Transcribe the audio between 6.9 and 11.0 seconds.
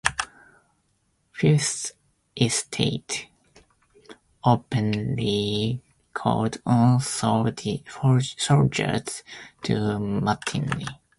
soldiers to mutiny.